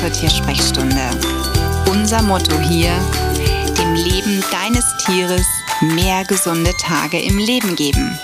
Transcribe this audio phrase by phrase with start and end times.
[0.00, 1.10] zur Tiersprechstunde.
[1.90, 2.90] Unser Motto hier,
[3.78, 5.46] dem Leben deines Tieres
[5.80, 8.18] mehr gesunde Tage im Leben geben.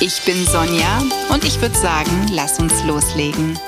[0.00, 3.58] Ich bin Sonja und ich würde sagen, lass uns loslegen.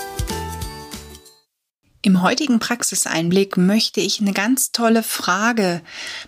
[2.05, 5.81] Im heutigen Praxiseinblick möchte ich eine ganz tolle Frage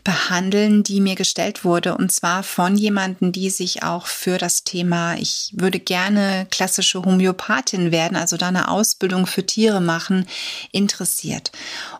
[0.04, 5.16] behandeln, die mir gestellt wurde, und zwar von jemanden, die sich auch für das Thema,
[5.18, 10.26] ich würde gerne klassische Homöopathin werden, also da eine Ausbildung für Tiere machen,
[10.72, 11.52] interessiert.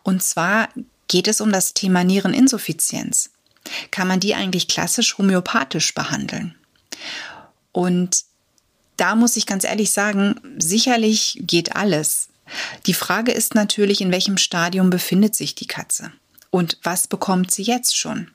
[0.02, 0.70] Und zwar
[1.06, 3.28] geht es um das Thema Niereninsuffizienz.
[3.90, 6.54] Kann man die eigentlich klassisch homöopathisch behandeln?
[7.72, 8.24] Und
[8.96, 12.30] da muss ich ganz ehrlich sagen, sicherlich geht alles.
[12.86, 16.12] Die Frage ist natürlich, in welchem Stadium befindet sich die Katze?
[16.50, 18.30] Und was bekommt sie jetzt schon?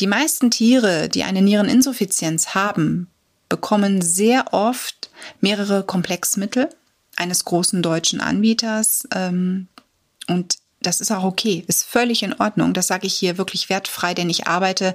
[0.00, 3.08] Die meisten Tiere, die eine Niereninsuffizienz haben,
[3.48, 6.68] bekommen sehr oft mehrere Komplexmittel
[7.16, 9.06] eines großen deutschen Anbieters.
[9.14, 9.68] Ähm,
[10.28, 12.74] und das ist auch okay, ist völlig in Ordnung.
[12.74, 14.94] Das sage ich hier wirklich wertfrei, denn ich arbeite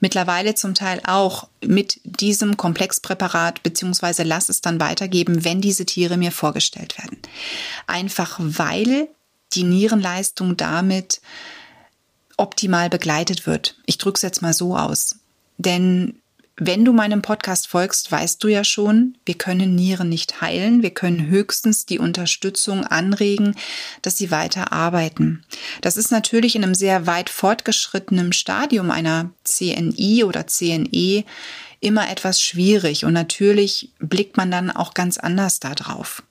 [0.00, 6.16] mittlerweile zum Teil auch mit diesem Komplexpräparat beziehungsweise lass es dann weitergeben, wenn diese Tiere
[6.16, 7.18] mir vorgestellt werden.
[7.86, 9.08] Einfach weil
[9.54, 11.20] die Nierenleistung damit
[12.36, 13.76] optimal begleitet wird.
[13.86, 15.16] Ich drücke es jetzt mal so aus.
[15.56, 16.20] Denn
[16.60, 20.90] wenn du meinem Podcast folgst, weißt du ja schon, wir können Nieren nicht heilen, wir
[20.90, 23.54] können höchstens die Unterstützung anregen,
[24.02, 25.44] dass sie weiter arbeiten.
[25.80, 31.24] Das ist natürlich in einem sehr weit fortgeschrittenen Stadium einer CNI oder CNE
[31.80, 36.24] immer etwas schwierig und natürlich blickt man dann auch ganz anders da drauf.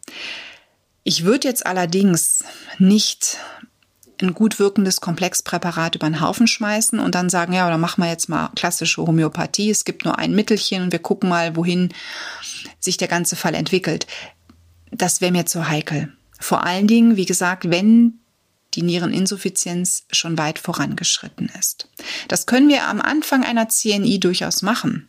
[1.05, 2.43] Ich würde jetzt allerdings
[2.79, 3.37] nicht
[4.21, 8.09] ein gut wirkendes Komplexpräparat über den Haufen schmeißen und dann sagen, ja, oder machen wir
[8.09, 9.69] jetzt mal klassische Homöopathie.
[9.69, 11.93] Es gibt nur ein Mittelchen und wir gucken mal, wohin
[12.79, 14.07] sich der ganze Fall entwickelt.
[14.91, 16.13] Das wäre mir zu heikel.
[16.39, 18.19] Vor allen Dingen, wie gesagt, wenn
[18.73, 21.89] die Niereninsuffizienz schon weit vorangeschritten ist.
[22.27, 25.07] Das können wir am Anfang einer CNI durchaus machen.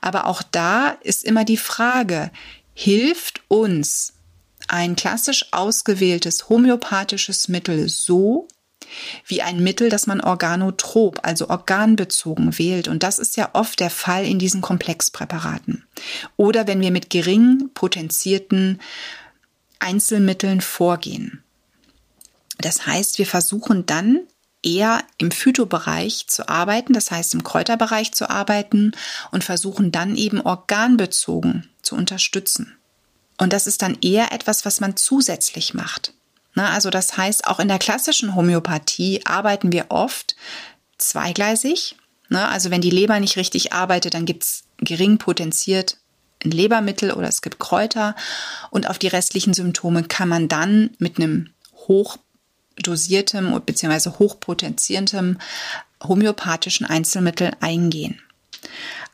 [0.00, 2.30] Aber auch da ist immer die Frage,
[2.74, 4.14] hilft uns
[4.68, 8.48] ein klassisch ausgewähltes homöopathisches Mittel so,
[9.26, 12.88] wie ein Mittel, das man organotrop, also organbezogen wählt.
[12.88, 15.84] Und das ist ja oft der Fall in diesen Komplexpräparaten.
[16.36, 18.80] Oder wenn wir mit gering potenzierten
[19.78, 21.42] Einzelmitteln vorgehen.
[22.58, 24.20] Das heißt, wir versuchen dann
[24.62, 28.92] eher im Phytobereich zu arbeiten, das heißt im Kräuterbereich zu arbeiten
[29.30, 32.77] und versuchen dann eben organbezogen zu unterstützen.
[33.38, 36.12] Und das ist dann eher etwas, was man zusätzlich macht.
[36.54, 40.36] Na, also das heißt, auch in der klassischen Homöopathie arbeiten wir oft
[40.98, 41.96] zweigleisig.
[42.28, 45.96] Na, also wenn die Leber nicht richtig arbeitet, dann gibt's gering potenziert
[46.44, 48.14] ein Lebermittel oder es gibt Kräuter.
[48.70, 51.50] Und auf die restlichen Symptome kann man dann mit einem
[51.86, 54.10] hochdosiertem bzw.
[54.18, 55.38] hochpotenziertem
[56.02, 58.20] homöopathischen Einzelmittel eingehen.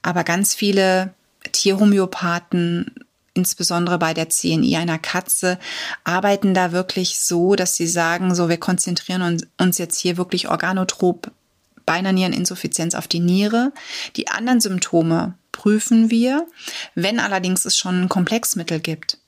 [0.03, 1.15] Aber ganz viele
[1.53, 3.04] Tierhomöopathen
[3.35, 5.59] insbesondere bei der CNI einer Katze,
[6.05, 11.31] arbeiten da wirklich so, dass sie sagen, so wir konzentrieren uns jetzt hier wirklich organotrop
[11.85, 13.73] bei einer Niereninsuffizienz auf die Niere.
[14.17, 16.47] Die anderen Symptome prüfen wir.
[16.95, 19.19] Wenn allerdings es schon ein Komplexmittel gibt,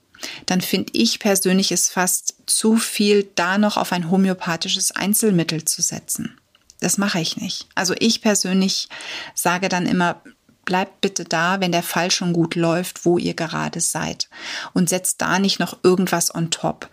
[0.47, 5.83] dann finde ich persönlich es fast zu viel, da noch auf ein homöopathisches Einzelmittel zu
[5.83, 6.39] setzen.
[6.81, 7.69] Das mache ich nicht.
[7.75, 8.89] Also ich persönlich
[9.35, 10.23] sage dann immer,
[10.67, 14.29] bleibt bitte da, wenn der Fall schon gut läuft, wo ihr gerade seid.
[14.75, 16.91] Und setzt da nicht noch irgendwas on top.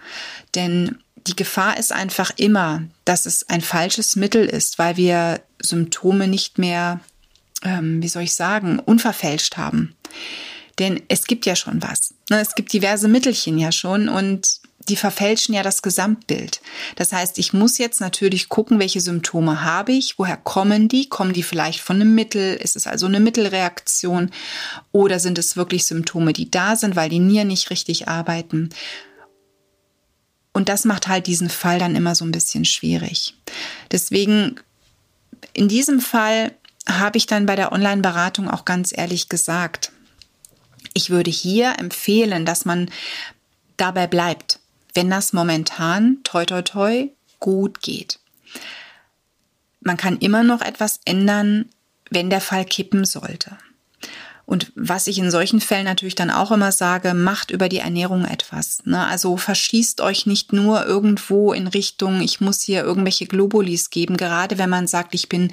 [0.56, 6.28] Denn die Gefahr ist einfach immer, dass es ein falsches Mittel ist, weil wir Symptome
[6.28, 7.02] nicht mehr,
[7.64, 9.96] ähm, wie soll ich sagen, unverfälscht haben.
[10.80, 12.14] Denn es gibt ja schon was.
[12.30, 12.40] Ne?
[12.40, 16.62] Es gibt diverse Mittelchen ja schon und die verfälschen ja das Gesamtbild.
[16.96, 21.10] Das heißt, ich muss jetzt natürlich gucken, welche Symptome habe ich, woher kommen die?
[21.10, 22.56] Kommen die vielleicht von einem Mittel?
[22.56, 24.32] Ist es also eine Mittelreaktion?
[24.92, 28.70] Oder sind es wirklich Symptome, die da sind, weil die Nieren nicht richtig arbeiten?
[30.54, 33.36] Und das macht halt diesen Fall dann immer so ein bisschen schwierig.
[33.92, 34.60] Deswegen,
[35.54, 36.54] in diesem Fall
[36.88, 39.92] habe ich dann bei der Online-Beratung auch ganz ehrlich gesagt,
[40.94, 42.90] ich würde hier empfehlen, dass man
[43.78, 44.60] dabei bleibt
[44.94, 47.10] wenn das momentan toi toi toi
[47.40, 48.20] gut geht.
[49.82, 51.70] Man kann immer noch etwas ändern,
[52.10, 53.58] wenn der Fall kippen sollte.
[54.54, 58.24] Und was ich in solchen Fällen natürlich dann auch immer sage, macht über die Ernährung
[58.24, 58.84] etwas.
[58.86, 59.04] Ne?
[59.04, 64.60] Also verschießt euch nicht nur irgendwo in Richtung, ich muss hier irgendwelche Globulis geben, gerade
[64.60, 65.52] wenn man sagt, ich bin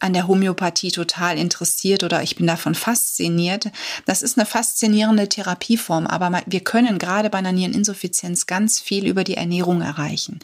[0.00, 3.70] an der Homöopathie total interessiert oder ich bin davon fasziniert.
[4.04, 9.24] Das ist eine faszinierende Therapieform, aber wir können gerade bei einer Niereninsuffizienz ganz viel über
[9.24, 10.40] die Ernährung erreichen.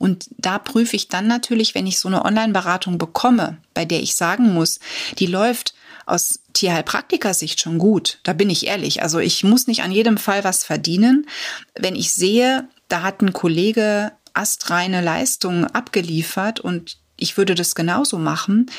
[0.00, 4.16] Und da prüfe ich dann natürlich, wenn ich so eine Online-Beratung bekomme, bei der ich
[4.16, 4.80] sagen muss,
[5.20, 5.74] die läuft
[6.06, 8.18] aus Tierheilpraktiker-Sicht schon gut.
[8.22, 9.02] Da bin ich ehrlich.
[9.02, 11.26] Also ich muss nicht an jedem Fall was verdienen.
[11.74, 18.18] Wenn ich sehe, da hat ein Kollege astreine Leistungen abgeliefert und ich würde das genauso
[18.18, 18.70] machen,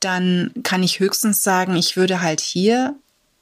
[0.00, 2.94] dann kann ich höchstens sagen, ich würde halt hier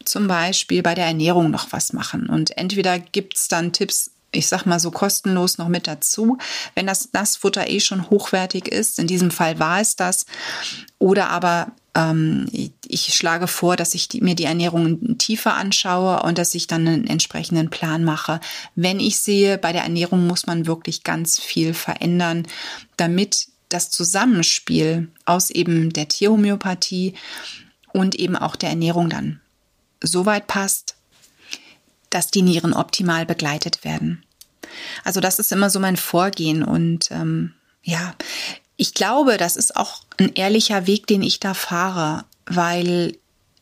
[0.04, 2.28] zum Beispiel bei der Ernährung noch was machen.
[2.28, 6.38] Und entweder gibt's dann Tipps, ich sag mal so kostenlos noch mit dazu,
[6.74, 8.98] wenn das Nassfutter eh schon hochwertig ist.
[8.98, 10.26] In diesem Fall war es das.
[10.98, 12.46] Oder aber ähm,
[12.86, 17.06] ich schlage vor, dass ich mir die Ernährung tiefer anschaue und dass ich dann einen
[17.06, 18.40] entsprechenden Plan mache.
[18.74, 22.46] Wenn ich sehe, bei der Ernährung muss man wirklich ganz viel verändern,
[22.96, 27.14] damit das Zusammenspiel aus eben der Tierhomöopathie
[27.92, 29.40] und eben auch der Ernährung dann
[30.00, 30.96] so weit passt,
[32.10, 34.24] dass die Nieren optimal begleitet werden.
[35.04, 38.14] Also das ist immer so mein Vorgehen und ähm, ja,
[38.76, 43.16] ich glaube, das ist auch ein ehrlicher Weg, den ich da fahre, weil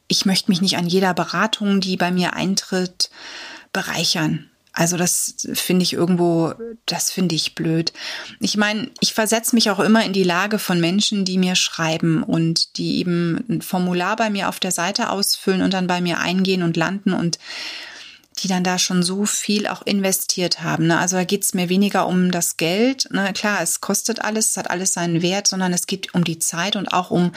[0.09, 3.11] ich möchte mich nicht an jeder Beratung, die bei mir eintritt,
[3.73, 4.51] bereichern.
[4.75, 6.55] Also das finde ich irgendwo,
[6.87, 7.93] das finde ich blöd.
[8.41, 12.23] Ich meine, ich versetze mich auch immer in die Lage von Menschen, die mir schreiben
[12.23, 16.21] und die eben ein Formular bei mir auf der Seite ausfüllen und dann bei mir
[16.21, 17.39] eingehen und landen und
[18.43, 20.89] die dann da schon so viel auch investiert haben.
[20.89, 20.99] Ne?
[20.99, 23.09] Also da geht es mir weniger um das Geld.
[23.13, 23.33] Ne?
[23.33, 26.77] Klar, es kostet alles, es hat alles seinen Wert, sondern es geht um die Zeit
[26.77, 27.33] und auch um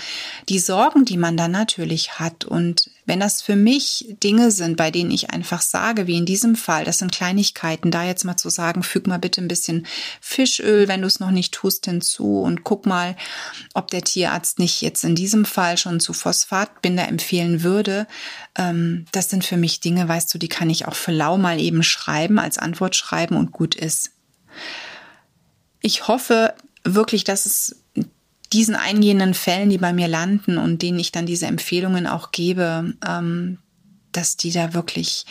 [0.49, 2.45] die Sorgen, die man dann natürlich hat.
[2.45, 6.55] Und wenn das für mich Dinge sind, bei denen ich einfach sage, wie in diesem
[6.55, 9.85] Fall, das sind Kleinigkeiten, da jetzt mal zu sagen, füg mal bitte ein bisschen
[10.21, 13.15] Fischöl, wenn du es noch nicht tust, hinzu und guck mal,
[13.73, 18.07] ob der Tierarzt nicht jetzt in diesem Fall schon zu Phosphatbinder empfehlen würde.
[18.57, 21.59] Ähm, das sind für mich Dinge, weißt du, die kann ich auch für lau mal
[21.59, 24.11] eben schreiben, als Antwort schreiben und gut ist.
[25.81, 27.75] Ich hoffe wirklich, dass es
[28.55, 32.93] diesen eingehenden Fällen, die bei mir landen und denen ich dann diese Empfehlungen auch gebe,
[33.05, 33.59] ähm,
[34.11, 35.25] dass die da wirklich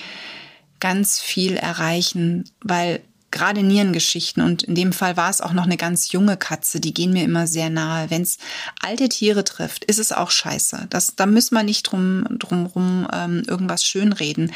[0.79, 3.00] ganz viel erreichen, weil
[3.34, 6.94] gerade Nierengeschichten und in dem Fall war es auch noch eine ganz junge Katze, die
[6.94, 8.08] gehen mir immer sehr nahe.
[8.08, 8.38] Wenn es
[8.81, 10.86] alte Tiere trifft, ist es auch scheiße.
[10.88, 14.52] Das, da muss man nicht drum, drum rum ähm, irgendwas schönreden.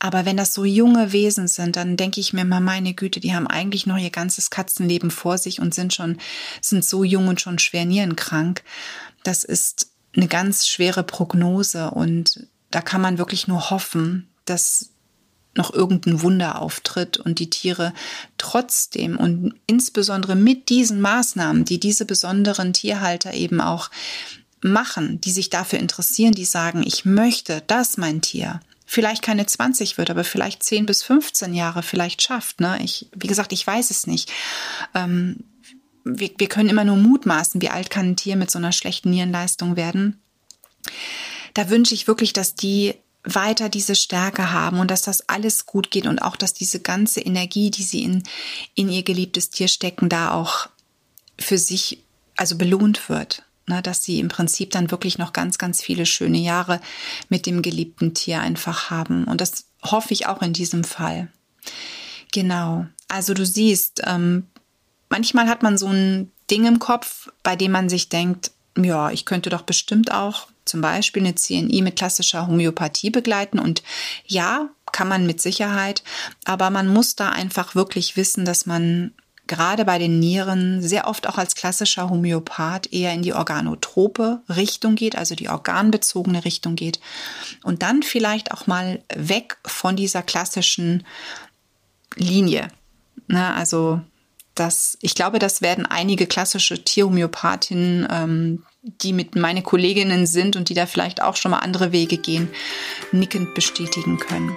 [0.00, 3.34] Aber wenn das so junge Wesen sind, dann denke ich mir mal, meine Güte, die
[3.34, 6.18] haben eigentlich noch ihr ganzes Katzenleben vor sich und sind schon,
[6.60, 8.64] sind so jung und schon schwer nierenkrank.
[9.22, 14.90] Das ist eine ganz schwere Prognose und da kann man wirklich nur hoffen, dass
[15.56, 17.92] noch irgendein Wunder auftritt und die Tiere
[18.38, 23.90] trotzdem und insbesondere mit diesen Maßnahmen, die diese besonderen Tierhalter eben auch
[24.60, 29.98] machen, die sich dafür interessieren, die sagen, ich möchte, dass mein Tier vielleicht keine 20
[29.98, 32.60] wird, aber vielleicht 10 bis 15 Jahre vielleicht schafft.
[32.60, 32.78] Ne?
[32.82, 34.32] Ich, wie gesagt, ich weiß es nicht.
[34.94, 35.44] Ähm,
[36.04, 39.10] wir, wir können immer nur mutmaßen, wie alt kann ein Tier mit so einer schlechten
[39.10, 40.20] Nierenleistung werden.
[41.54, 42.94] Da wünsche ich wirklich, dass die
[43.26, 47.20] weiter diese Stärke haben und dass das alles gut geht und auch, dass diese ganze
[47.20, 48.22] Energie, die sie in,
[48.74, 50.68] in ihr geliebtes Tier stecken, da auch
[51.38, 52.02] für sich
[52.36, 53.42] also belohnt wird.
[53.68, 56.80] Ne, dass sie im Prinzip dann wirklich noch ganz, ganz viele schöne Jahre
[57.28, 59.24] mit dem geliebten Tier einfach haben.
[59.24, 61.32] Und das hoffe ich auch in diesem Fall.
[62.30, 62.86] Genau.
[63.08, 64.46] Also du siehst, ähm,
[65.08, 69.24] manchmal hat man so ein Ding im Kopf, bei dem man sich denkt, ja, ich
[69.24, 73.58] könnte doch bestimmt auch zum Beispiel eine CNI mit klassischer Homöopathie begleiten.
[73.58, 73.82] Und
[74.26, 76.02] ja, kann man mit Sicherheit,
[76.44, 79.12] aber man muss da einfach wirklich wissen, dass man
[79.46, 84.96] gerade bei den Nieren sehr oft auch als klassischer Homöopath eher in die organotrope Richtung
[84.96, 87.00] geht, also die organbezogene Richtung geht
[87.62, 91.06] und dann vielleicht auch mal weg von dieser klassischen
[92.16, 92.68] Linie.
[93.28, 94.00] Na, also
[94.54, 98.62] das, ich glaube, das werden einige klassische Tierhomöopathinnen, ähm,
[99.02, 102.48] die mit meine Kolleginnen sind und die da vielleicht auch schon mal andere Wege gehen,
[103.10, 104.56] nickend bestätigen können.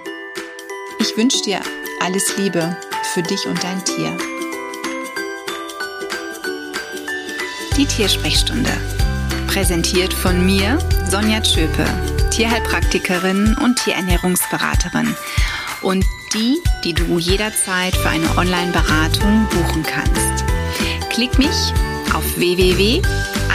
[1.00, 1.60] Ich wünsche dir
[2.00, 2.76] alles Liebe
[3.12, 4.16] für dich und dein Tier.
[7.76, 8.70] Die Tiersprechstunde.
[9.48, 11.84] Präsentiert von mir, Sonja Tschöpe,
[12.30, 15.16] Tierheilpraktikerin und Tierernährungsberaterin.
[15.82, 20.44] Und die, die du jederzeit für eine Online-Beratung buchen kannst.
[21.10, 21.72] Klick mich
[22.14, 22.38] auf